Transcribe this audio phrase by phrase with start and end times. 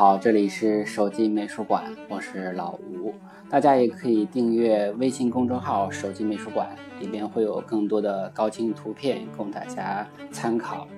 [0.00, 3.12] 好，这里是手机美术馆，我是老吴。
[3.50, 10.88] 大家也可以订阅微信公众号“手机美术馆”，里边会有更多的高清图片供大家参考。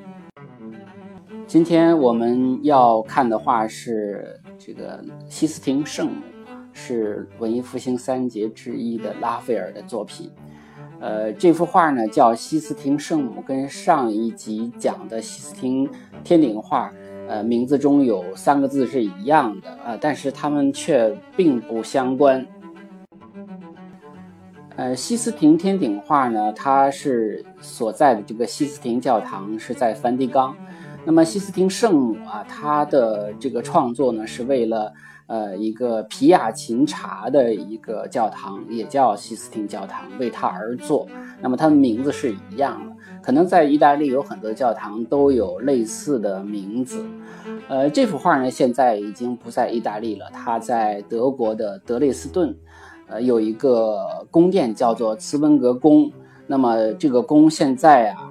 [1.48, 6.22] 今天我们要看的画是这个西斯廷圣母，
[6.72, 10.30] 是文艺复兴三杰之一的拉斐尔的作品。
[11.00, 15.90] 呃，这幅画呢叫西斯廷圣母，跟上一集讲的西斯廷
[16.22, 16.92] 天顶画。
[17.28, 22.46] 呃，名字中有三个字是一样的啊，但是它们却并不相关。
[24.76, 30.56] 呃，西斯廷天顶画呢，它是所在的这个西斯廷教堂是在梵蒂冈。
[31.04, 34.92] 那么西斯廷圣母啊，它的这个创作呢，是为了
[35.26, 41.06] 呃一个皮亚琴察的一个教堂，也叫西斯廷教堂，为它而做。
[41.40, 42.92] 那么它的名字是一样的。
[43.22, 47.06] 可能在意大利有很多教堂都有类似的名字，
[47.68, 52.54] 呃，这幅画呢现在已经不在意大利了，它在德国的德累斯顿，
[53.06, 56.10] 呃，有一个宫殿叫做茨文格宫。
[56.48, 58.30] 那么这个宫现在啊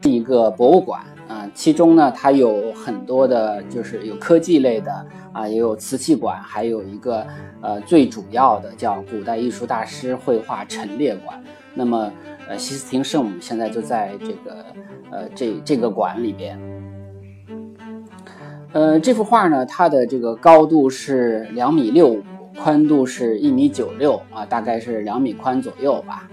[0.00, 7.26] 是一个博物馆啊，其中呢它有很多的，就是有科技类的啊，也有瓷器馆，还有一个
[7.60, 11.42] 呃最主要的叫古代艺术大师绘画陈列馆。
[11.74, 12.10] 那么
[12.50, 14.66] 呃，西斯廷圣母现在就在这个
[15.12, 16.58] 呃这这个馆里边。
[18.72, 22.20] 呃，这幅画呢，它的这个高度是两米六五，
[22.58, 26.28] 宽度是一米九六啊，大概是两米宽左右吧。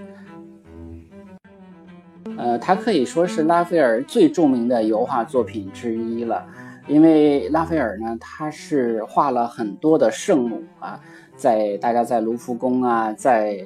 [2.35, 6.43] 呃，它可以说是拉斐尔最著名的油画作品之一了，
[6.87, 10.99] 因为拉斐尔呢，他是画了很多的圣母啊。
[11.37, 13.63] 在大家在卢浮宫啊，在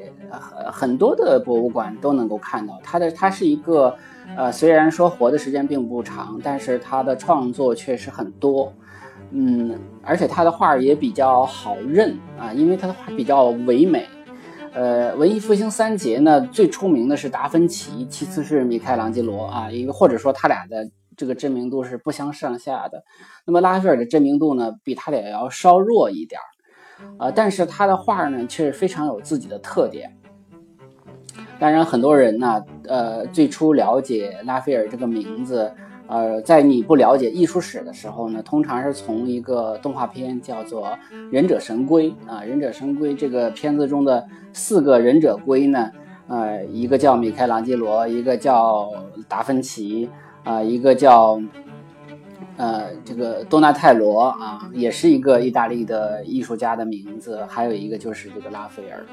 [0.71, 3.09] 很多的博物馆都能够看到他的。
[3.09, 3.95] 他是一个，
[4.37, 8.71] 呃，虽然说活的时间并不长，但是他的创作确实很多，
[9.31, 14.05] 嗯，而且他的画也比较好认啊，因为他的画比较唯美。
[14.73, 23.03] 呃，文艺复兴三杰呢，最出名的是达芬奇，其次是米开朗基罗啊，一个或者说他俩的这个知名度是不相上下的。
[23.45, 26.43] 那么拉斐尔的知名度呢，比他俩要稍弱一点儿。
[27.17, 30.11] 呃，但是他的画呢，却是非常有自己的特点。
[31.59, 35.71] 当然，很多人呢，呃，最初了解拉斐尔这个名字，
[36.07, 40.87] 呃，在你不了解艺术史的时候呢，通常是从一个动画片叫做
[41.31, 45.91] 《忍者神龟》啊，《忍者神龟》这个片子中的四个忍者龟呢，
[46.27, 48.89] 呃，一个叫米开朗基罗，一个叫
[49.27, 50.09] 达芬奇，
[50.43, 51.39] 啊，一个叫。
[52.61, 57.43] 呃，这个多纳泰罗啊，也是一个意大利的艺术家的名字。
[57.49, 59.03] 还有一个就是这个拉斐尔。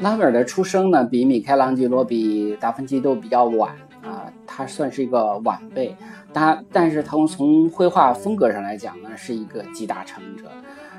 [0.00, 3.70] 拉斐尔的出生呢，比米开朗基罗、比达芬奇都比较晚
[4.02, 5.94] 啊，他算是一个晚辈。
[6.32, 10.50] 他，但是从从绘画风格上来讲呢，是一个集大成者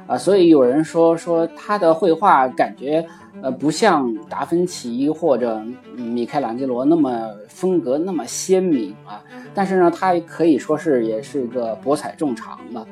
[0.08, 0.18] 啊。
[0.18, 3.06] 所以有人说说他的绘画感觉。
[3.42, 5.62] 呃，不像达芬奇或者
[5.96, 9.22] 米开朗基罗那么风格那么鲜明啊，
[9.54, 12.86] 但是呢，他可以说是也是个博采众长吧。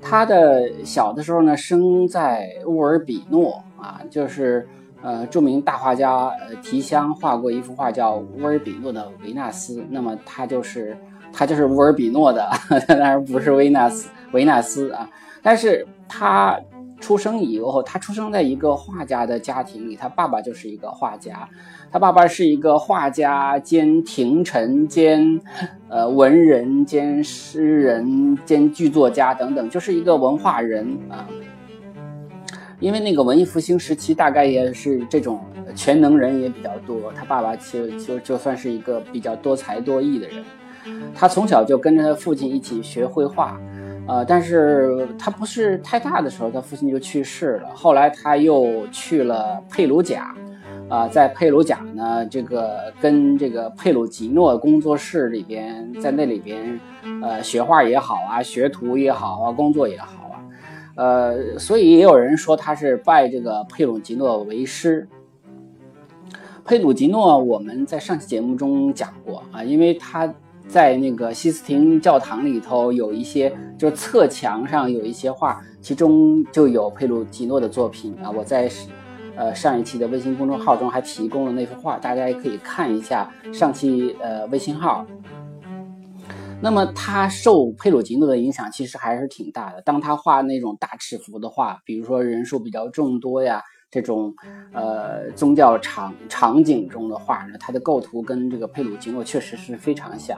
[0.00, 4.68] 他的小的时候呢，生在乌尔比诺啊，就是
[5.02, 10.96] 呃著名大画家呃提香画过一幅画叫《乌尔比诺的维纳斯》，那么他就是
[11.32, 12.48] 他就是乌尔比诺的，
[12.86, 15.08] 当然不是维纳斯维纳斯啊，
[15.42, 16.60] 但是他。
[17.00, 21.48] 出生以后，他出生在一个画家的家庭里，他爸爸就是一个画家，
[21.90, 25.40] 他爸爸是一个画家兼廷臣兼，
[25.88, 31.28] 呃文人兼诗人兼剧作家等等，就是一个文化人啊。
[32.80, 35.40] 因为那个文艺复兴时期，大概也是这种
[35.74, 40.44] 全能人也比较多，他爸爸就就就算是一个比较多才多艺的人，
[41.14, 43.60] 他从小就跟着他父亲一起学绘画。
[44.06, 47.70] 呃，但是他不是太大的时候，他父亲就去世了。
[47.74, 50.34] 后来他又去了佩鲁贾，
[50.90, 56.78] 啊，在佩鲁贾呢，这个跟这个佩鲁吉诺工作室里边，在那里边，
[57.22, 60.36] 呃，学画也好啊，学徒也好啊，工作也好啊，
[60.96, 65.08] 呃，所以也有人说他是拜这个佩鲁吉诺为师。
[66.66, 70.32] 佩鲁吉诺我们在上期节目中讲过啊，因为他
[70.66, 78.30] 在那个西斯廷教堂里头有一些，就是侧墙上有一些画，其中就有佩鲁吉诺的作品啊。
[78.30, 78.70] 我在
[79.36, 85.06] 呃上一期的微信公众号中还提供了那幅画，大家也可以看一下上期呃微信号。
[86.60, 89.82] 那么他受佩鲁吉诺的影响其实还是挺大的。
[89.82, 93.62] 当他画那种大尺幅的画，比如说人数比较众多呀，
[94.00, 94.34] 这种
[94.72, 100.36] 呃宗教场场景中的画呢，它的构图跟这个佩鲁吉诺确实是非常像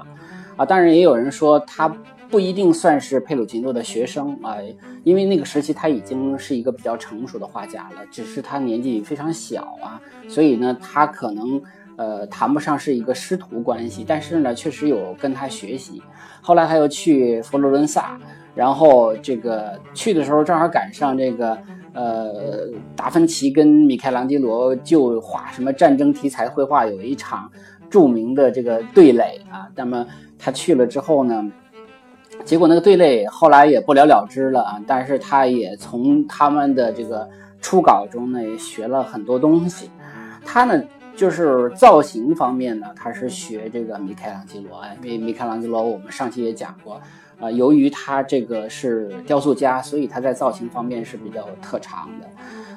[0.56, 0.64] 啊。
[0.66, 1.88] 当然也有人说他
[2.28, 4.56] 不一定算是佩鲁吉诺的学生啊，
[5.02, 9.98] 因为那个时期他已经是一个比较成熟的画家了，只是他年纪非常小啊，
[10.28, 11.62] 所以呢他可能。
[11.98, 16.02] 呃，谈不上是一个师徒关系，但是呢，确实有跟他学习。
[16.42, 18.20] 后来他又去佛罗伦萨，
[18.54, 21.58] 然后这个去的时候正好赶上这个
[21.96, 27.50] 呃，达芬奇跟米开朗基罗就画什么战争题材绘画有一场
[27.90, 29.66] 著名的这个对垒啊。
[29.74, 30.06] 那么
[30.38, 31.50] 他去了之后呢，
[32.44, 34.80] 结果那个对垒后来也不了了之了啊。
[34.86, 37.28] 但是他也从他们的这个
[37.60, 39.90] 初稿中呢，也学了很多东西。
[40.44, 40.80] 他呢。
[41.16, 47.00] 就是造型方面呢，他是学这个米开朗基罗，因为米开朗基罗我们上期也讲过，
[47.38, 52.28] 啊，由于他这个是雕塑家，所以他在造型方面是比较特长的。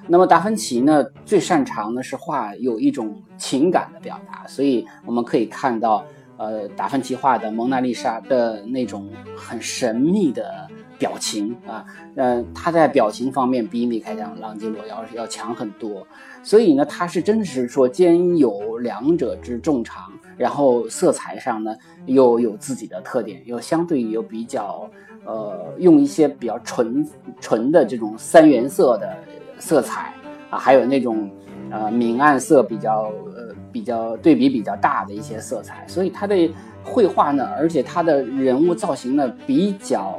[0.08, 6.04] 那么达芬奇呢，最擅长的是画有一种情感的表达，所以我们可以看到，
[6.38, 10.68] 呃，达芬奇画的蒙娜丽莎的那种很神秘的。
[11.00, 11.86] 表情啊，
[12.16, 16.06] 嗯，他在表情方面比米开朗基罗要要强很多，
[16.44, 21.76] 所以呢，他是真的是说兼有两者之众长，然后色彩上呢
[22.06, 24.90] 又有自己的特点，又相对于又比较，
[25.26, 27.08] 呃，用一些比较纯
[27.42, 29.16] 纯的这种三原色的
[29.60, 30.14] 色彩
[30.50, 31.30] 啊，还有那种
[31.70, 36.50] 呃明暗色比较呃比较对比比较大的一些色彩，所以他的
[36.84, 40.18] 绘画呢，而且他的人物造型呢比较。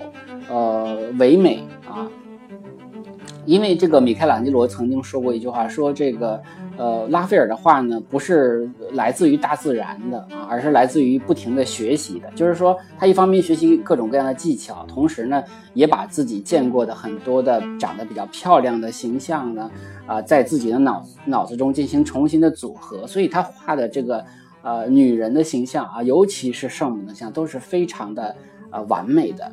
[0.48, 2.10] 呃，唯美啊，
[3.46, 6.42] 因为这个米开朗基罗曾经说过一句话，说这个
[6.80, 12.30] 呃拉斐尔的画呢，不是来自于大自然的啊，而是来自于不停的学习的。
[12.34, 15.44] 就是说，他一方面学习各种各样的技巧，同时呢，
[15.74, 19.70] 也把自己见过的很多的长得比较漂亮的形象呢，
[20.06, 24.24] 啊，在自己的脑脑子中进行重新的组合，所以他画的这个
[24.62, 28.34] 呃女人的形象啊，尤其是圣母的像，都是非常的
[28.70, 29.52] 呃完美的。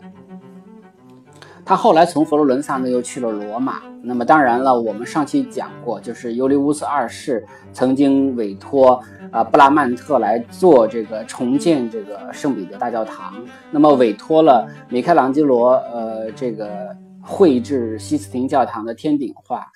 [1.68, 3.82] 他后来从佛罗伦萨呢又去了罗马。
[4.02, 9.04] 那么当然了，我们上期讲过，就是尤利乌斯二世曾经委托
[9.34, 13.34] 啊布拉曼特来做这个重建这个圣彼得大教堂。
[13.70, 19.68] 那么委托了米开朗基罗呃这个绘制西斯廷教堂的天顶画，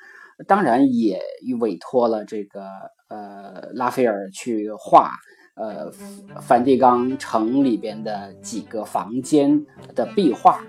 [0.48, 1.22] 当然也
[1.60, 2.64] 委托了这个
[3.10, 5.12] 呃拉斐尔去画
[5.56, 5.92] 呃
[6.40, 10.62] 梵蒂冈城里边的几个房间的壁画。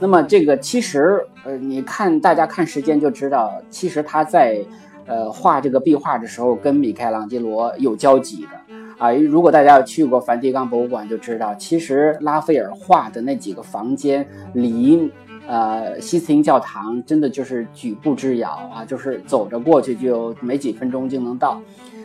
[0.00, 4.64] 那么这个其实，呃，你看大家看时间就知道，其实他在，
[5.06, 9.12] 呃，画这个壁画的时候跟米开朗基罗有交集的啊。
[9.12, 14.24] 如果大家去过梵蒂冈博物馆，就知道，其实拉斐尔画的那几个房间
[14.54, 15.10] 离，
[15.48, 21.60] 呃，西斯廷教堂真的就是举步之遥啊，就是走着过去就没几分钟就能到。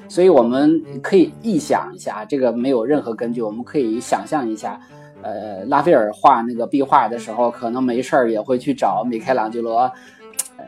[0.10, 4.80] 所以我们可以臆想一下，这个没有任何根据，我们可以想象一下。
[5.24, 9.90] 呃，拉斐尔画那个壁画的时候，可能没事儿也会去找米开朗基罗，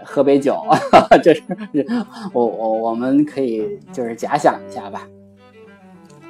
[0.04, 0.66] 喝杯酒，
[1.22, 1.44] 这是
[2.32, 5.06] 我我我们可以就是假想一下吧。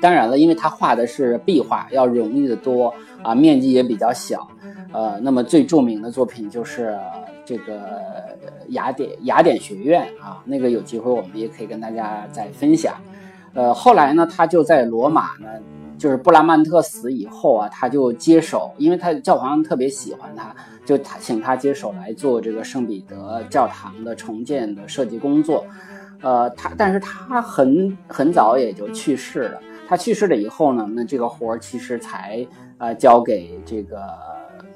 [0.01, 4.48] 当然了，因为他画的是壁画，要容易的多啊，面积也比较小。
[4.91, 6.98] 呃，那么最著名的作品就是
[7.46, 8.01] 这个
[8.70, 12.96] 雅典雅典学院啊，那个有机会我们也可以跟大家再分享。
[13.53, 15.48] 呃，后来呢，他就在罗马呢。
[15.98, 25.66] 就是布拉曼特死以后啊，他就接手，因为他教皇特别喜欢他，就他请他接手来做这个圣彼得教堂的重建的设计工作。
[26.22, 29.60] 呃，他但是他很很早也就去世了。
[29.88, 32.46] 他去世了以后呢，那这个活儿其实才
[32.80, 34.02] 呃交给这个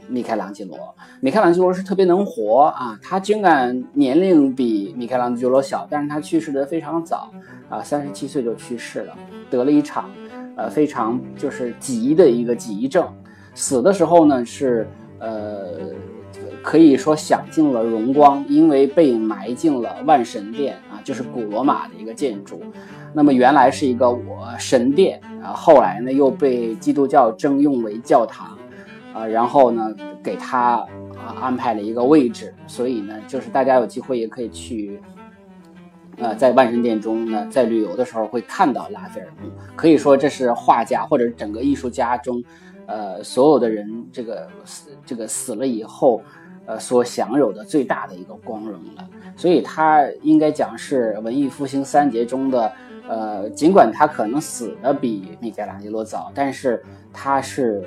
[0.08, 0.78] 米开朗基罗。
[1.20, 7.32] 米开朗基罗是特别能活啊，他尽管年龄比米开朗基罗小，但是他去世的非常早
[7.70, 9.18] 啊，三十七岁就去世了，
[9.50, 10.10] 得了一场。
[10.60, 13.08] 呃，非常就是急的一个急症，
[13.56, 14.86] 死的时候呢是
[15.18, 15.70] 呃，
[16.62, 22.62] 可以说享尽了荣光，因为被埋进了万神殿啊，就是古罗马的一个建筑。
[23.14, 28.58] 那么原来是一个我神殿啊，后来呢又被基督教征用为教堂
[29.14, 30.86] 啊，然后呢给他
[31.16, 35.00] 啊安排了一个位置，所以呢就是大家有机会也可以去
[36.20, 42.44] 呃，在万神殿中呢，在旅游的时候会看到拉斐尔墓，可以说这是画家或者整个艺术家中，
[42.88, 46.22] 呃，所有的人这个死这个死了以后，
[46.66, 49.08] 呃，所享有的最大的一个光荣了。
[49.38, 52.72] 所以他应该讲是文艺复兴三杰中的，
[53.08, 56.84] 呃，尽管他可能死的比米开朗基罗早，但是
[57.14, 57.82] 他是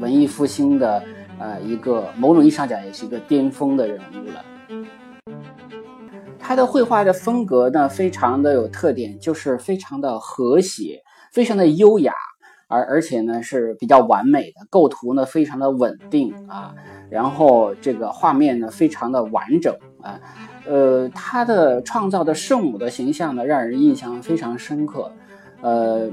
[0.00, 1.02] 文艺复兴的，
[1.38, 4.44] 呃，一个某种意义上讲也是一个巅峰的人物了。
[6.48, 12.14] 他的绘画的风格呢，非常的有特点，就是非常的和谐，非常的优雅，
[12.68, 16.74] 而而且呢是比较完美的构图呢，非常的稳定啊，
[17.10, 20.18] 然后这个画面呢非常的完整啊，
[20.66, 25.12] 呃，他的创造的圣母的形象呢，让人印象非常深刻，
[25.60, 26.10] 呃，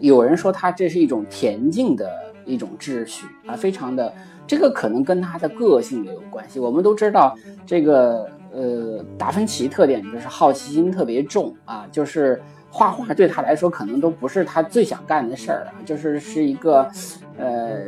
[0.00, 2.06] 有人说他这是一种恬静的
[2.44, 4.12] 一种秩序啊，非常的，
[4.46, 6.60] 这个可能跟他的个性也有关系。
[6.60, 7.34] 我们都知道
[7.64, 8.28] 这个。
[8.52, 12.40] 呃，达芬奇特点就是好奇心特别重啊，就是
[12.70, 16.88] 画画对他来说可能都不是他最想干的事儿啊，就是是一个，
[17.36, 17.78] 呃，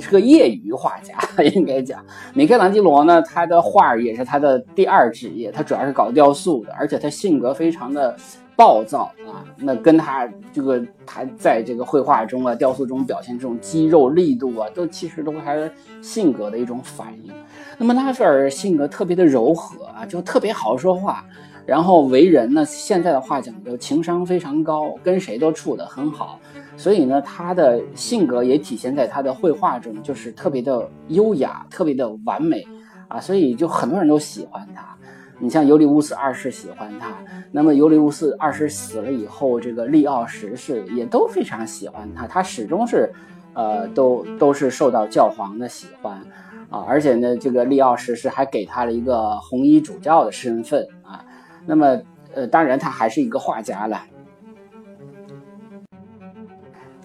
[0.00, 1.14] 是个业余画家
[1.54, 2.04] 应该讲。
[2.34, 8.16] 米开朗基罗呢，他的画也是他的第二职业，他主要是搞雕塑的，而且他性格非常的
[8.60, 17.32] 暴躁啊，那跟他这个他在这个绘画中啊、雕塑中表现这种肌肉力度啊，都其实都还是性格的一种反应。
[17.78, 21.24] 那么拉斐尔性格特别的柔和啊，就特别好说话，
[21.64, 26.38] 然后为人呢，现在的话讲究情商非常高，跟谁都处得很好，
[26.76, 32.62] 所以呢，他的性格也体现在他的绘画中，就是特别的优雅，特别的完美
[33.08, 34.94] 啊，所以就很多人都喜欢他。
[35.40, 37.12] 你像尤利乌斯二世喜欢他，
[37.50, 43.10] 那么尤利乌斯二世死了以后，这个利奥十世也都非常喜欢他，他始终是，
[43.54, 46.22] 呃，都都是受到教皇的喜欢。
[46.68, 51.24] 啊，而且呢，这个利奥十世还给他了一个红衣主教的身份啊。
[51.66, 52.00] 那么，
[52.32, 54.00] 呃，当然他还是一个画家了。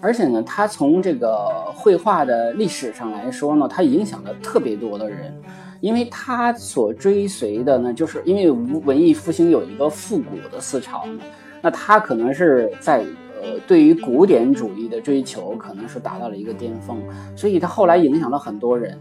[0.00, 5.34] 而且呢，他从这个绘画的历史上来说呢，他影响了特别多的人，
[5.80, 11.20] 因为他所追随的呢，就是因为文艺复兴有一个复古的思潮嘛，
[11.62, 13.04] 那他可能是在。
[13.42, 16.98] 呃，对于古典主义的追求，可能是达到了一个巅峰，
[17.36, 18.98] 所以他后来影响了很多人。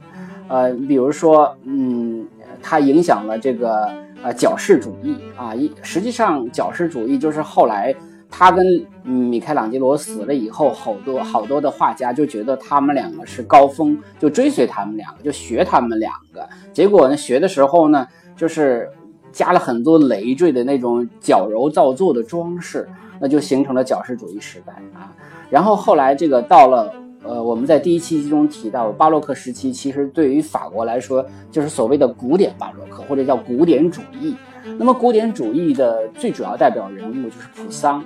[0.50, 2.27] 呃，比如说，嗯，
[2.62, 3.89] 他影响了这个
[4.22, 7.96] 呃矫饰主义啊，一实际上矫饰主义就是后来
[8.29, 16.48] 他跟米开朗基罗死了以后，好多好多的画家就觉得他们两个是高峰，就追随他们两个，就学他们两个。
[16.74, 18.89] 结果呢，学的时候呢，就是
[19.32, 22.89] 加了很多累赘的那种矫揉造作的装饰。
[23.17, 25.10] 那就形成了矫饰主义时代啊，
[25.50, 26.94] 然后后来这个到了，
[27.27, 34.36] 呃，我们在第一期中提到巴洛克时期，其实对于法国来说，就是所谓的古典巴洛克或者叫古典主义。
[34.77, 38.03] 那么古典主义的最主要代表人物就是普桑，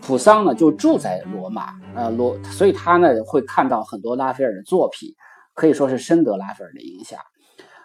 [0.00, 5.14] 普桑呢就住在罗马，呃罗，所以他呢会看到很多拉斐尔的作品，
[5.54, 7.18] 可以说是深得拉斐尔的影响。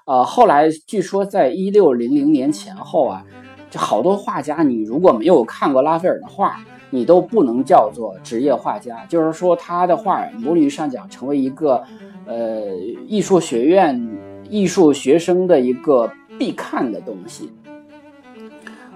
[0.05, 3.23] 呃，后来据说在一六零零年前后啊。
[3.69, 6.57] 就好多画家，你如果没有看过拉斐尔的画，
[6.89, 9.05] 你都不能叫做职业画家。
[9.07, 11.83] 就是说，他的画母语上讲，成为一个
[12.25, 12.61] 呃
[13.07, 14.09] 艺术学院
[14.49, 17.51] 艺术学生的一个必看的东西。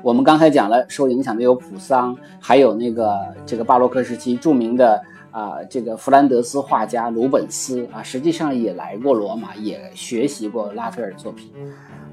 [0.01, 5.01] 我们刚才讲了，受影响的有普桑，还有那个这个巴洛克时期著名的。
[5.31, 11.51] 啊，这个弗兰德斯画家鲁本斯啊，实际上也来过罗马，也学习过拉斐尔作品。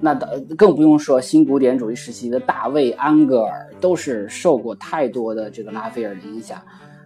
[0.00, 0.14] 那
[0.56, 6.58] 更不用说新古典主义时期的大卫安格尔，都是受过太多的这个拉斐尔的影响。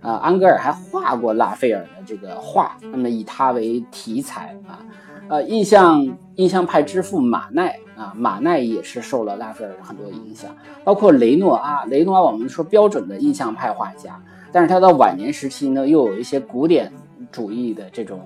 [0.03, 4.85] 啊，安格尔还画过拉斐尔的这个画，那么以他为题材啊。
[5.29, 10.55] 呃，印象印象派之父马奈啊，马奈也是受了拉斐尔很多影响，
[10.85, 14.21] 包括雷诺阿，雷诺阿我们说标准的印象派画家。
[14.53, 16.93] 但是他到晚年时期呢，又有一些古典
[17.31, 18.21] 主义的这种，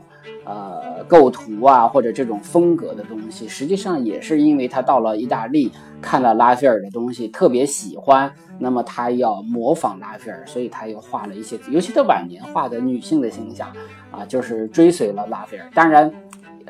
[0.45, 13.73] 呃，构图啊，或者这种风格的东西，实际上也是因为他到了意大利看了拉斐尔的东西，特别喜欢，那么他要模仿拉斐尔，所以他又画了一些，尤其他晚年画的女性的形象，
[14.11, 15.71] 啊，就是追随了拉斐尔。
[15.75, 16.13] 当然，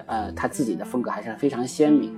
[0.07, 2.15] 呃，他自己的风格还是非常鲜明。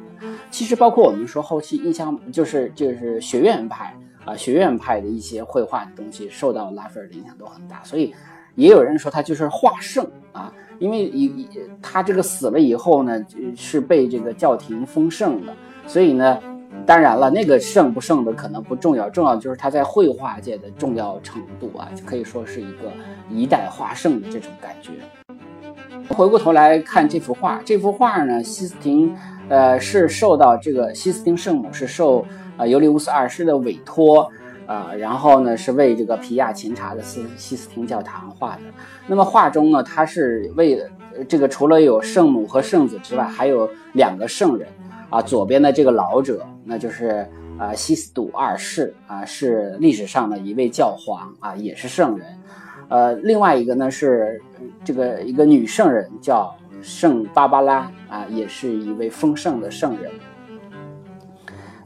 [0.51, 3.95] 其实包括我们说后期印象，就是就是学院派。
[4.29, 8.15] 啊，学院派的一些绘画的东西受到拉斐尔的影响都很大，所以
[8.57, 11.49] 也有人说他就是画圣啊，因为以
[11.81, 13.25] 他这个死了以后呢，
[13.57, 15.55] 是被这个教廷封圣的，
[15.87, 16.39] 所以呢，
[16.85, 22.93] 当然了，那个圣不圣的可能不重要，重要就是他在绘画界的重要程度啊，可以说是一个
[23.31, 24.93] 一代画圣的这种感觉。
[26.11, 29.15] 回过头来看这幅画，这幅画呢，西斯廷，
[29.49, 32.25] 呃，是受到这个西斯汀圣母是受。
[32.61, 34.29] 呃，尤利乌斯二世的委托，
[34.67, 38.63] 啊，然后呢是为这个皮亚琴察的西西斯汀教堂画的。
[39.07, 40.85] 那么画中呢，它是为
[41.29, 44.67] 这个除了有圣母和圣子之外，还有两个圣人
[45.09, 45.23] 啊。
[45.23, 47.25] 左边的这个老者，那就是
[47.61, 52.27] 啊西斯笃二世啊，是历史上的一位教皇啊，也是圣人。
[52.89, 54.43] 呃，另外一个呢是
[54.85, 60.13] 这个一个女圣人，叫圣芭芭拉啊，也是一位丰盛的圣人。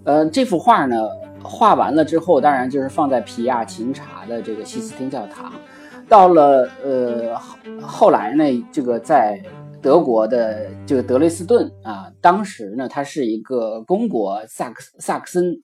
[0.04, 0.96] 呃，这幅画呢
[1.42, 5.52] 画完了之后，当然就是放在皮亚琴察的这个西斯廷教堂。
[6.08, 7.36] 到了呃
[7.80, 9.42] 后来呢，这个在
[9.80, 15.60] 德国的这个德累斯顿啊，当时呢它是一个公国，萨克萨克森。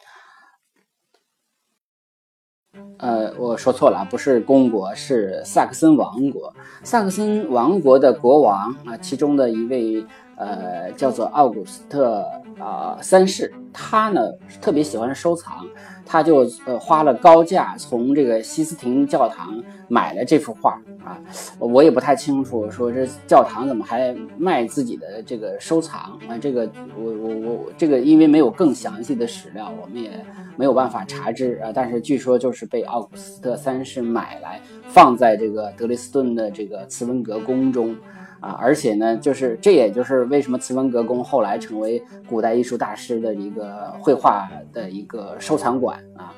[2.98, 6.52] 呃，我说错了，不是公国，是萨克森王国。
[6.82, 10.04] 萨克森王国的国王啊，其中的一位
[10.36, 12.24] 呃，叫做奥古斯特
[12.58, 14.20] 啊三世，他呢
[14.60, 15.66] 特别喜欢收藏。
[16.10, 21.20] 他就呃花了高价从这个西斯廷教堂买了这幅画啊，
[21.58, 26.38] 我也不太清楚，说这教堂怎么还卖自己的这个收藏啊？
[26.40, 30.10] 这个我我我这个因为没有更详细的史料，我们也
[30.56, 31.70] 没有办法查知啊。
[31.74, 37.94] 但是据说就是被奥古斯特三世买来放在这个德累斯顿的这个茨文格宫中。
[38.40, 46.32] 啊，而且呢，就是这也就是为什么茨文格宫后来成为古代艺术大师的一个绘画的一个收藏馆啊，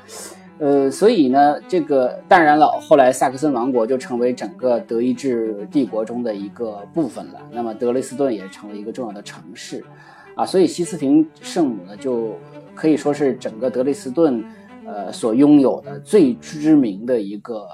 [0.58, 9.84] 呃，所以呢，这个当然了，后来萨克森王国就成为整个德意志帝国中的一个部分了，那么德累斯顿也成为一个重要的城市，
[10.34, 12.34] 啊，所以西斯廷圣母呢，就
[12.74, 14.42] 可以说是整个德累斯顿，
[14.86, 17.66] 呃，所拥有的最知名的一个。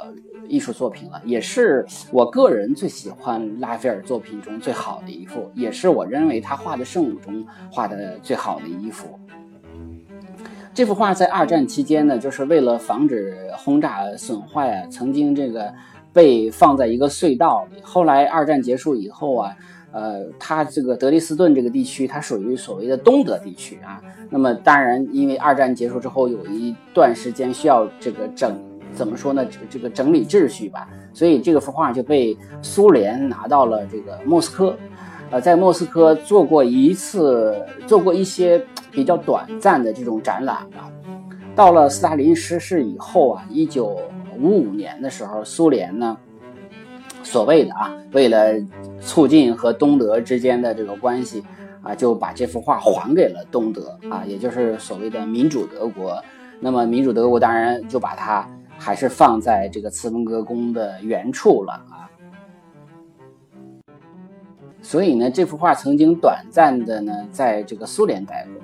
[0.48, 9.18] 艺术作品了，也是我个人最喜欢拉斐尔作品中最好的一幅，也是我认为他画的圣母中画的最好的一幅。
[10.74, 15.72] 这幅画在二战期间呢，就是为了防止轰炸损坏啊，曾经这个
[16.12, 17.80] 被放在一个隧道里。
[17.82, 19.56] 后来二战结束以后啊，
[19.90, 24.02] 呃，它这个德累斯顿这个地区，它属于所谓的东德地区啊。
[24.28, 28.54] 那么当然，因为二战结束之后有一段时间需要这个整。
[28.96, 29.44] 怎么说呢？
[29.44, 34.74] 这这个整理秩序吧，所以这个幅画就被苏联拿到了这个莫斯科，
[35.30, 37.54] 呃，在莫斯科做过一次，
[37.86, 40.90] 做过一些比较短暂的这种展览吧。
[41.54, 44.00] 到了斯大林逝世以后啊，一九
[44.40, 46.16] 五五年的时候，苏联呢，
[47.22, 48.54] 所谓的啊，为了
[49.00, 51.44] 促进和东德之间的这个关系
[51.82, 56.16] 啊，就把这幅画还给了东德啊，也就是所谓的民主德国。
[56.60, 58.48] 那么民主德国当然就把它。
[58.78, 62.08] 还是放在这个茨文格宫的原处了啊，
[64.80, 68.62] 所以呢，这幅画曾经短暂的呢，在这个苏联待过。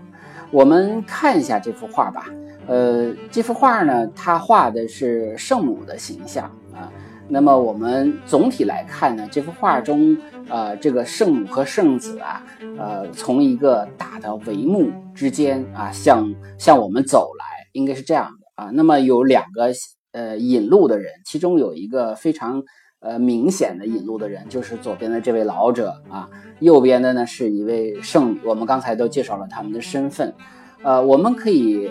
[0.51, 2.27] 我们看一下这幅画吧。
[2.69, 6.93] 呃，这幅画呢，它画的是圣母的形象啊。
[7.29, 10.17] 那么我们总体来看呢，这幅画中，
[10.49, 12.45] 呃，这个圣母和圣子啊，
[12.79, 18.71] 呃，从一个大的帷幕之间啊，向向我们走来，应该是这样的啊。
[18.73, 19.73] 那么有两个。
[20.13, 22.63] 呃，引路的人，其中有一个非常
[23.01, 26.29] 呃明显的引路的人，就是左边的这位老者啊，
[26.61, 28.41] 右边的呢是一位圣女。
[28.45, 30.35] 我们刚才都介绍了他们的身份，
[30.83, 31.91] 呃，我们可以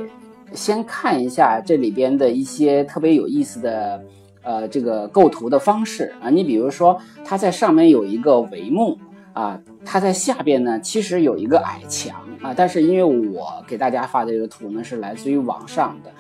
[0.54, 4.04] 先看一下这里边的一些特别有意思的
[4.44, 6.30] 呃这个构图的方式啊。
[6.30, 9.00] 你比如说，它在上面有一个帷幕
[9.34, 16.12] 啊，它在下边呢其实有一个矮墙啊，但是因为我给大家发的这个图呢是来自于网上的。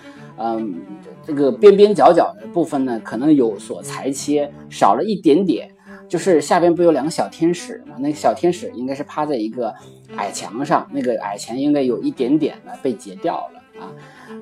[0.44, 0.82] 嗯，
[1.25, 5.69] 这个边边角角的部分呢，可能有所裁切，少了一点点。
[6.07, 7.95] 就是下边不有两个小天使吗？
[7.99, 9.73] 那个小天使应该是趴在一个
[10.17, 13.88] 矮墙上，那个矮墙应该有一点点的被截掉了啊。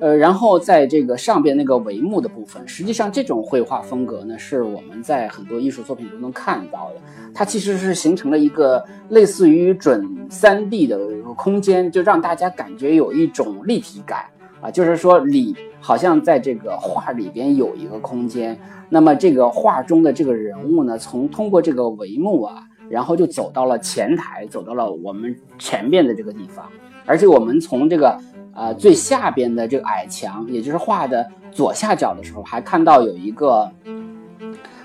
[0.00, 6.96] 呃，然后在这个上边那个帷幕的部分，实际上这种绘画风格呢，是我们在很多艺术作品中能看到的。
[7.32, 10.98] 它其实是形成了一个类似于准三 D 的
[11.36, 14.24] 空间，就让大家感觉有一种立体感。
[14.60, 18.58] 啊，就是说里好像在这个画里边有一个空间，
[18.90, 26.66] 那么这个画中的这个人物呢，从通过这个帷幕啊，然后就走到了前台，走到了我们前面的这个地方，
[27.06, 28.20] 而且我们从这个
[28.54, 33.70] 呃最下边的这个矮墙，也就是画的左下角的时候，还看到有一个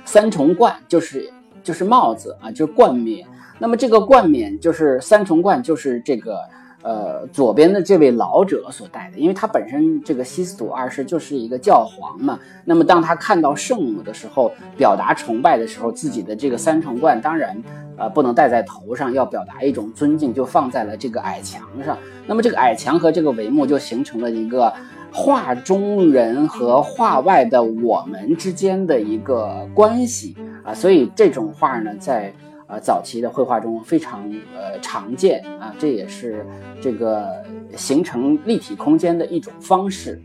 [0.05, 1.29] 三重冠，就是
[1.61, 3.27] 就是帽子啊，就是冠冕。
[3.59, 6.39] 那么这个冠冕就是三重冠，就是这个。
[6.85, 12.37] 呃，左边的这位老者所戴的，因为他本身这个西斯笃二世就是一个教皇嘛。
[12.63, 17.59] 那么当他看到圣母的时候，表达崇拜的时候，自己的这个三重冠当然
[17.97, 21.97] 呃不能戴在头上，要表达一种尊敬，就放在了这个矮墙上。
[22.27, 24.71] 那么这个矮墙和这个帷幕就形成了一个
[25.11, 32.31] 画中人和画外的我们之间的一个关系啊，所以这种画呢，在
[32.67, 36.45] 呃早期的绘画中非常呃常见啊，这也是
[36.81, 37.43] 这个
[37.75, 40.21] 形成立体空间的一种方式。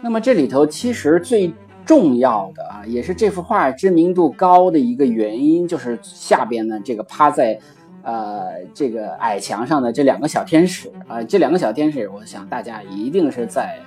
[0.00, 1.50] 那么这里头其实最
[1.86, 7.58] 重要的啊，也是这幅画知名度高的一个原因，就是下边呢这个趴在，
[8.02, 13.78] 呃这个矮墙上的这两个小天使啊，这两个小天使，我想大家一定是在，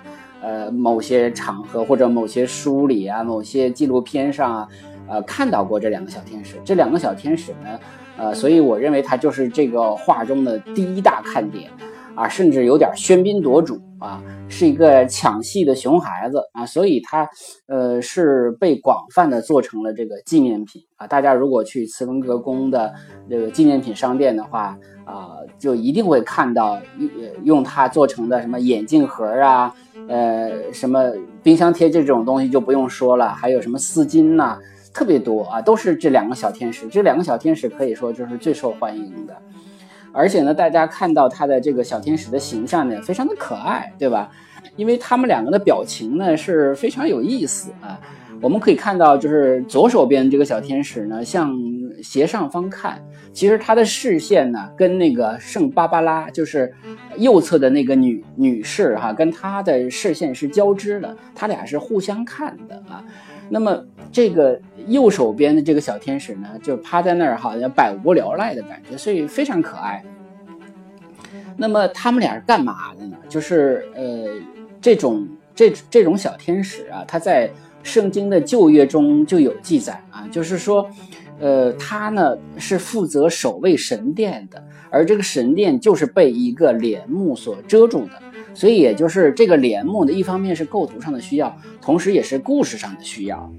[0.41, 4.67] 呃某些场合或者某些书里啊，某些纪录片上啊，
[5.09, 6.55] 呃看到过这两个小天使。
[6.65, 7.79] 这两个小天使呢，
[8.17, 11.69] 呃，所以我认为它就是这个画中的第一大看点。
[12.15, 14.19] 啊，甚至有点喧宾夺主啊，
[14.49, 17.29] 是一个抢戏的熊孩子啊，所以它，
[17.67, 21.05] 呃，是被广泛的做成了这个纪念品啊。
[21.05, 22.91] 大家如果去茨文格宫的
[23.29, 27.11] 这个纪念品商店的话啊，就一定会看到用
[27.43, 29.71] 用它做成的什么眼镜盒啊，
[30.07, 31.03] 呃，什么
[31.43, 34.57] 冰箱贴这种东西就不用说了，还有什么丝巾呐，
[34.93, 36.87] 特别多啊，都是这两个小天使。
[36.87, 39.35] 这两个小天使可以说就是最受欢迎的。
[40.13, 44.31] 而且呢，大家看到他的这个小天使的形象呢，非常的可爱，对吧？
[44.75, 47.99] 因为他们两个的表情呢是非常有意思啊。
[48.41, 51.51] 我们可以看到，就是左手边这个小天使呢，像
[52.01, 56.73] 斜上方看，其实他的视线呢，跟那个圣芭芭拉，就是
[57.17, 63.03] 右侧的那个女女士哈，跟他的视线是交织的，他俩是互相看的啊。
[63.49, 63.81] 那么
[64.11, 70.03] 这个右手边的这个小天使呢，就趴在那儿，好像百无聊赖的感觉，所以非常可爱。
[71.55, 73.17] 那么他们俩是干嘛的呢？
[73.29, 74.27] 就是呃，
[74.81, 77.49] 这种这这种小天使啊，他在
[77.83, 80.87] 圣经的旧约中就有记载啊，就是说，
[81.39, 88.11] 呃，他呢是负责守卫神殿的，而这个神殿就是被一个帘幕所遮住的。
[88.53, 93.51] 所以，也就是这个帘幕呢，一方面是构图上的需要，同时也是故事上的需要。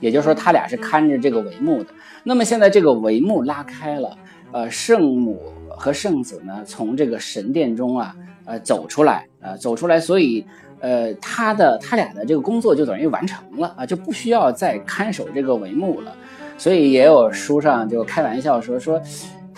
[0.00, 1.90] 也就是说，他俩是看着这个帷幕的。
[2.24, 4.18] 那么现在这个帷幕拉开了，
[4.50, 10.44] 呃，圣母和圣子呢，从这个神殿中啊，呃，走出来，呃，走出来，所以，
[10.80, 16.16] 呃，他的他俩的这个工作就等于完成了啊，就不需要再看守这个帷幕了。
[16.58, 19.00] 所以也有书上就开玩笑说说。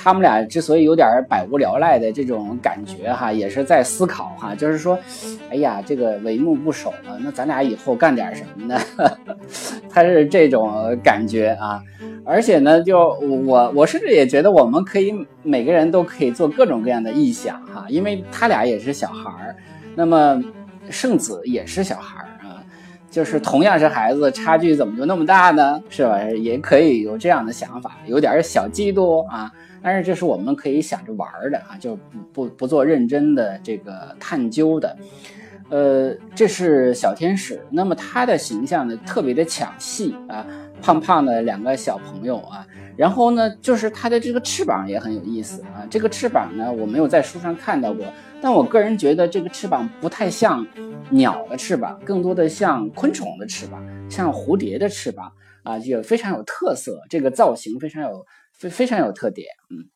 [0.03, 4.99] 他们俩之所以有点百无聊赖的这种感觉哈，也是在思考哈，就是说，
[5.51, 8.81] 哎呀，这个帷幕不守了，那咱俩以后干点什么呢？
[9.91, 11.83] 他是这种感觉啊，
[12.25, 13.11] 而且呢，就
[13.47, 19.55] 我我甚至也觉得我们可以每个人都可以做各种各样的臆想哈，因为他俩也是小孩儿，
[19.95, 20.43] 那么
[20.89, 22.20] 圣子也是小孩儿，
[23.11, 25.83] 就是同样是孩子，差距怎么就那么大呢？
[25.91, 26.23] 是吧？
[26.31, 29.53] 也可以有这样的想法，有点小嫉妒啊。
[29.83, 34.97] 但是这是我们可以想着玩的啊，就不不不做认真的这个探究的。
[35.71, 40.45] 呃，这是小天使，那么他的形象呢特别的抢戏啊，
[40.81, 42.67] 胖胖的两个小朋友啊，
[42.97, 48.05] 然后呢就是它的这个翅膀也很有意思啊，这个翅膀呢我没有在书上看到过，
[48.41, 50.67] 但我个人觉得这个翅膀不太像
[51.11, 58.27] 鸟的翅膀，更多的像昆虫的翅膀，像蝴蝶的翅膀啊，也非常有特色，这个造型非常有。
[58.53, 59.89] 非非常有特点，嗯。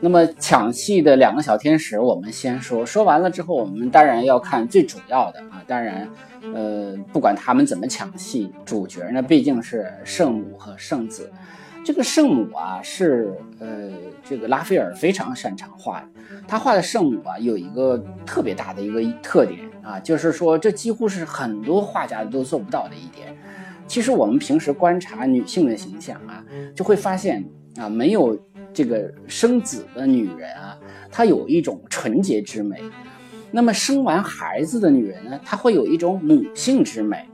[0.00, 5.40] 那么抢戏的两个小天使，我们先说说完了之后，我们当然要看最主要的。
[5.70, 6.08] 当然，
[6.52, 11.30] 呃，不管他们怎么抢戏，主角呢毕竟是圣母和圣子。
[11.84, 13.92] 这个圣母啊，是呃，
[14.24, 16.06] 这个拉斐尔非常擅长画的。
[16.48, 23.28] 他画的圣母啊，有一个特别大的一个特点啊，就是说这几乎是很多画家都做不到的一点。
[23.86, 27.44] 其实我们平时观察女性的形象啊，就会发现
[27.76, 28.36] 啊，没有
[28.74, 30.76] 这个生子的女人啊，
[31.12, 32.76] 她有一种纯洁之美；
[33.50, 37.28] 那么生完孩子的女人呢，她会有一种母性之美。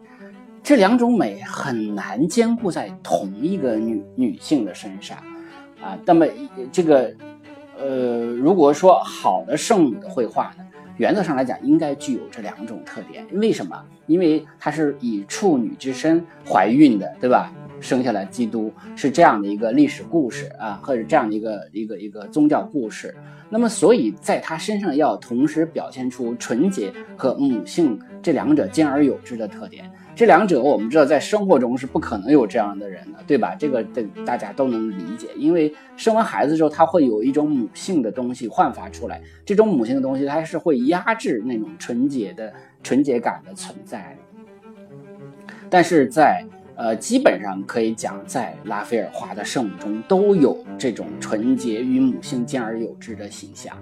[0.62, 5.16] 这两种美很难兼顾在同一个女女性的身上
[5.80, 5.96] 啊。
[6.04, 6.26] 那么
[6.72, 7.14] 这个
[7.78, 10.64] 呃，如果说好的圣母的绘画呢？
[10.96, 13.26] 原则上来讲，应该具有这两种特点。
[13.32, 13.84] 为什么？
[14.06, 17.52] 因为她是以处女之身怀孕的，对吧？
[17.78, 23.14] 生下来基督是这样的一个历史故事啊，或者这样的一个一个一个宗教故事。
[23.50, 29.90] 那么，所以在他身上要同时表现出纯洁和母性这两者兼而有之的特点。
[30.16, 33.54] 这两者我们知道，在生活中是不可能有这样的人的，对吧？
[33.54, 42.50] 这个的大家都能理解，因为生完孩子之后，他会有一种母性的东西焕发出来，这种母性的东西，它是会压制那种纯洁的
[42.82, 44.16] 纯洁感的存在。
[45.68, 46.42] 但是在
[46.76, 53.76] 呃，基本上可以讲，在拉斐尔画的圣母中都有这种纯洁与母性兼而有之的形象。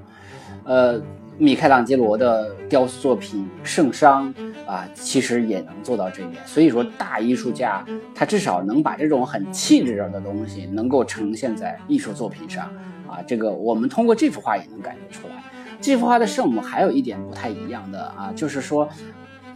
[0.65, 1.01] 呃，
[1.37, 4.33] 米开朗基罗的雕塑作品《圣殇》
[4.71, 6.41] 啊，其实也能做到这一点。
[6.47, 12.67] 所以说，大艺术家他至少能把这种很气质的东西能够呈现在艺术作品上
[13.09, 13.21] 啊。
[13.27, 15.35] 这个我们通过这幅画也能感觉出来。
[15.81, 18.89] 这幅画的圣母还有一点不太一样的啊，就是说。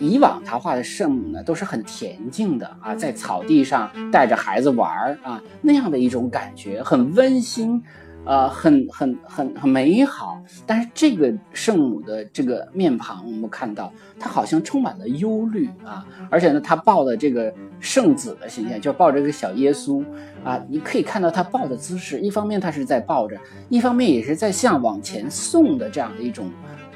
[0.00, 7.82] 以往他画的圣母呢，都是很恬静的啊，在草地上带着孩子玩儿啊，那样的一种感觉，很温馨，
[8.24, 10.42] 呃，很很很很美好。
[10.66, 20.04] 但是这个圣母的这个面庞，我们看到她好像充满了忧虑啊，而且呢，她抱的这个圣子的形象，就抱着个小耶稣
[20.44, 23.36] 啊，你可以看到她抱的姿势，一方面她是在抱着，
[23.68, 26.50] 一方面也是在向往前送的这样的一种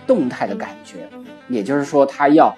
[0.06, 1.08] 动态的感觉，
[1.48, 2.54] 也就是说，她要。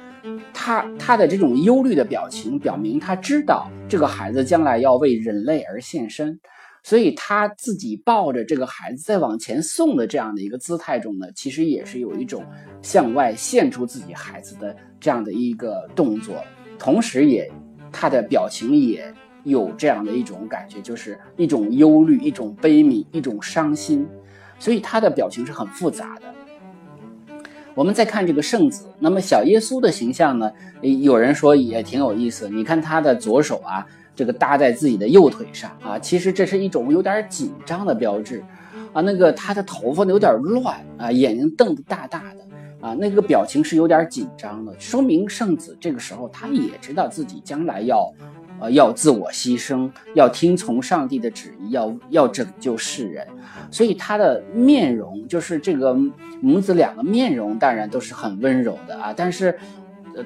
[0.54, 6.40] 他他的这种忧虑的表情，表明他知道这个孩子将来要为人类而献身，
[6.84, 12.44] 所以他自己抱着这个孩子在往前送的这样的一个姿态中呢，其实也是有一种
[12.82, 16.44] 向外献出自己孩子的这样的一个动作，
[16.78, 17.50] 同时也
[17.90, 19.10] 他的表情也
[19.44, 24.06] 有这样的一种感觉，就是一种忧虑、一种悲悯、一种伤心，
[24.58, 26.22] 所以他的表情是很复杂的。
[27.74, 30.52] 我们再看这个圣子，那么小耶稣的形象呢？
[31.02, 32.48] 有人说也挺有意思。
[32.48, 38.44] 你看他的左手啊，这个搭在自己的右腿上啊，其实这是一种有点紧张的标志
[38.92, 39.00] 啊。
[39.00, 48.12] 那个他的头发有点乱啊，眼睛瞪得大大的啊，那个表情是有点紧张的，说明圣子这个时候他也知道自己将来要。
[48.60, 53.26] 呃，要自我牺牲，要听从上帝的旨意，要要拯救世人，
[53.68, 55.92] 所以他的面容就是这个
[56.40, 59.12] 母子两个面容，当然都是很温柔的啊。
[59.14, 59.58] 但是，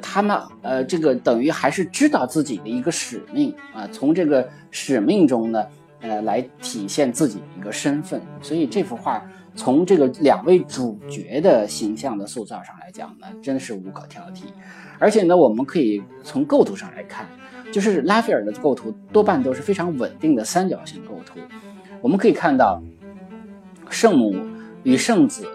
[0.02, 5.64] 他们呃，这个等于还是知道自己的一个使命啊，从这个使命中呢，
[6.00, 8.20] 呃，来体现自己的一个身份。
[8.42, 9.22] 所以这幅画
[9.54, 14.44] 从这个两位主角的形象的塑造上来讲呢，真是无可挑剔。
[14.98, 17.26] 而且呢，我们可以从构图上来看。
[17.70, 21.38] 就是拉斐尔的构图多半都是非常稳定的三角形构图，
[22.00, 22.82] 我们可以看到
[23.90, 24.34] 圣母
[24.84, 25.46] 与圣子，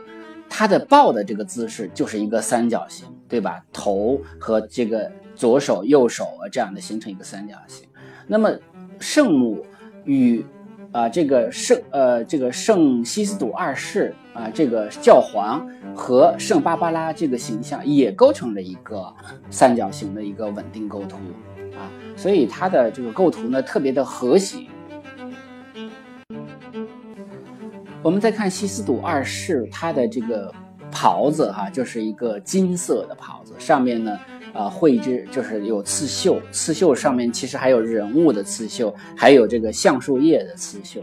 [0.48, 3.66] 他的抱的这个姿势就是一个三角形，对吧？
[3.74, 7.88] 头和这个左手右手啊这样的形成一个三角形。
[8.28, 8.56] 那么
[9.00, 9.66] 圣母
[10.06, 10.46] 与
[10.92, 19.12] 啊这个圣呃这个圣西斯笃二世啊这个教皇和圣芭芭拉这个形象也构成了一个
[19.50, 21.18] 三角形的一个稳定构图。
[21.76, 24.60] 啊，所以它的这个构图呢特别的和谐。
[28.04, 30.54] 我们再看西斯笃二世，他的这个
[30.94, 34.18] 袍子哈，就是一个金色的袍子，上面呢，
[34.54, 41.02] 呃，绘制就是有刺绣，刺绣上面其实还有人物的刺绣，还有这个橡树叶的刺绣，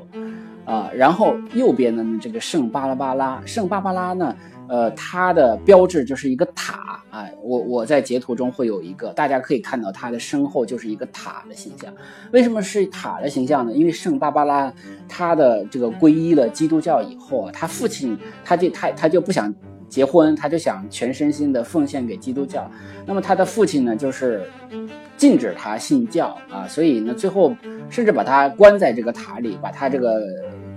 [0.64, 4.34] 啊，然后右边的呢，这个圣巴拉巴拉，圣巴巴拉呢。
[4.70, 11.92] 呃，它的标志就是一个塔啊，我我在截图中会有一个，大家可以看到它的身后就是一个塔的形象。
[12.30, 13.72] 为什么是塔的形象呢？
[13.72, 14.72] 因为圣芭芭拉
[15.08, 19.52] 他的这个皈依了基督教以后啊，他父亲他就他他就不想
[19.90, 22.70] 结婚，他就想全身心的奉献给基督教。
[23.04, 24.48] 那么他的父亲呢，就是
[25.18, 27.54] 禁止他信教啊，所以呢，最后
[27.90, 30.22] 甚至把他关在这个塔里，把他这个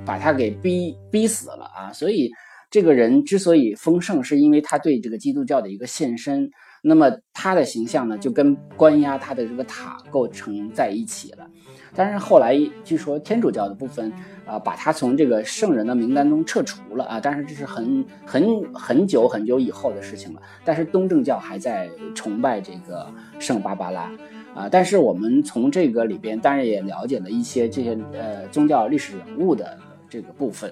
[0.06, 2.30] 把他给逼逼死了啊，所以。
[2.73, 6.49] 这个人之所以丰盛，是因为他对这个基督教的一个献身。
[6.82, 11.47] 那么他的形象呢，就跟关押他的这个塔构成在一起了。
[11.95, 14.12] 但是后来据说天主教的部分
[14.45, 17.19] 啊，把他从这个圣人的名单中撤除了啊。
[17.21, 20.41] 但是这是很很很久很久以后的事情了。
[20.65, 23.08] 但是东正教还在崇拜这个
[23.39, 24.12] 圣芭芭拉
[24.56, 24.67] 啊。
[24.69, 29.77] 但是我们从这个里边，当然也了解了一些这些呃宗教历史人物的
[30.10, 30.71] 这个部分。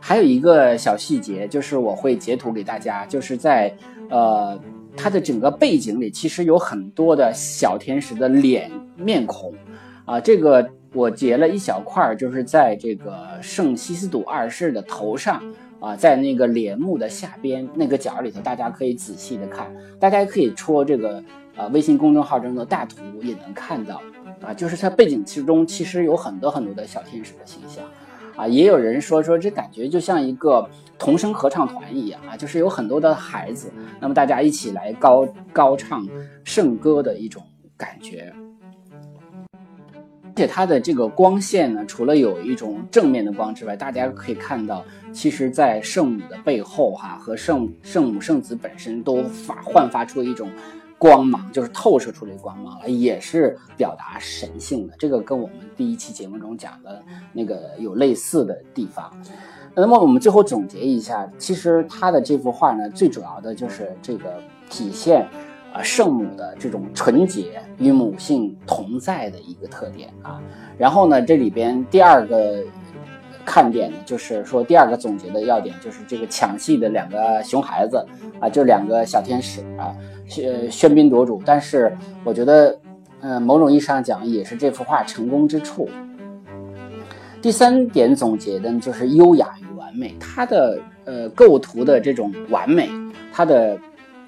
[0.00, 3.74] 还有一个小细节，就是我会截图给大家，就是在
[4.08, 4.56] 呃
[4.96, 9.52] 它的整个背景里，其实有很多的小天使的脸面孔
[10.08, 10.20] 啊。
[10.20, 15.40] 这个我截了一小块，就是在这个圣西斯笃二世的头上
[15.78, 21.22] 啊，在那个帘幕的下边那个角里头，大家可以仔细的看，大家可以戳这个
[21.56, 24.02] 呃微信公众号中的大图也能看到
[24.40, 27.84] 啊，就是它背景其中其实有很多很多的小天使的形象。
[28.34, 30.64] 啊，也有人说说这感觉就像一个
[30.96, 33.68] 童声合唱团一样啊，就是有很多的孩子，
[34.00, 36.06] 那么大家一起来高高唱
[36.44, 37.42] 圣歌的一种
[37.76, 38.32] 感觉。
[40.38, 50.48] 而且它的这个光线呢，除了有一种正面的光之外，大家可以看到，其实在圣母的背后哈和圣圣母圣子本身都发焕发出一种
[50.96, 54.94] 光芒，就是透射出来光芒了，也是表达神性的。
[54.96, 59.12] 这个跟我们第一期节目中讲的那个有类似的地方。
[59.74, 65.26] 那么我们最后总结一下，其实他的这幅画呢，最主要的就是这个体现，
[65.72, 70.40] 呃，圣母的这种纯洁与母性同在的一个特点啊。
[70.76, 72.62] 然后呢，这里边第二个
[73.44, 78.04] 看点就是说，第二个总结的要点就是这个抢戏的两个熊孩子
[78.40, 79.94] 啊，就两个小天使啊，
[80.28, 81.42] 喧喧宾夺主。
[81.44, 82.78] 但是我觉得，
[83.20, 85.88] 呃，某种意义上讲，也是这幅画成功之处。
[87.40, 92.90] 第三点总结的就是优雅与完美，它的呃构图的这种完美，
[93.32, 93.78] 它的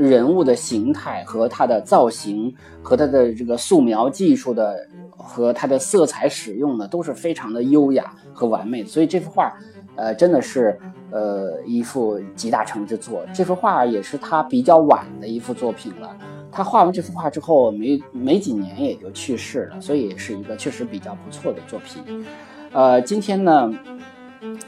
[0.01, 4.75] 人物的形态和它的造型和它的这个素描技术的
[5.15, 9.53] 和它的色彩使用的都是非常的优雅和完美，所以这幅画，
[9.97, 13.23] 呃真的是呃一幅集大成之作。
[13.35, 16.17] 这幅画也是他比较晚的一幅作品了，
[16.51, 22.25] 他画完这幅画之后没没几年也就去世了，所以也是一个确实比较不错的作品。
[22.73, 23.71] 呃，今天呢，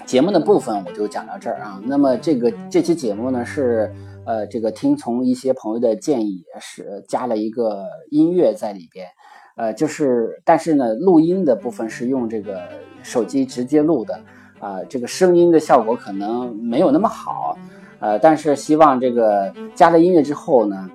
[0.05, 1.81] 节目的部分我就讲到这儿啊。
[1.87, 3.90] 那么这个这期节目呢是
[4.24, 9.06] 呃这个听从一些朋友的建议，是加了一个音乐在里边，
[9.56, 12.68] 呃就是但是呢录音的部分是用这个
[13.02, 14.20] 手机直接录的
[14.61, 17.58] 啊，这个声音的效果可能没有那么好，
[18.00, 20.90] 呃但是希望这个加了音乐之后呢，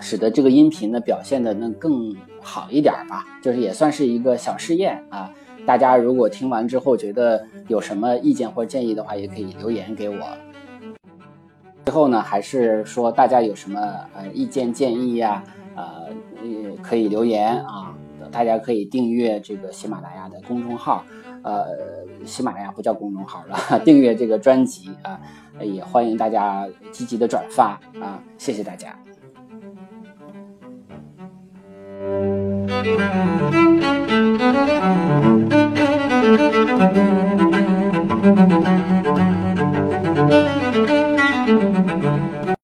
[0.00, 5.30] 使得这个音频呢表现的能更好一点吧，就是也算是一个小试验啊。
[5.64, 10.16] 大家如果听完之后觉得有什么意见或建议的话，也可以留言给我。
[11.92, 13.78] 后呢，还是说大家有什么
[14.16, 15.44] 呃意见建议呀，
[15.76, 16.08] 呃，
[16.82, 17.94] 可以留言啊。
[18.30, 21.04] 大家可以订阅这个喜马拉雅的公众号，
[21.42, 21.66] 呃，
[22.24, 25.20] 喜马拉雅不叫公众号了， 订阅这个专辑啊，
[25.60, 28.96] 也欢迎大家积极的转发啊，谢谢大家。